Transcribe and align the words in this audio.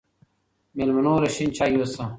مېلمنو 0.77 1.13
له 1.23 1.29
شين 1.35 1.49
چای 1.57 1.69
يوسه 1.73 2.03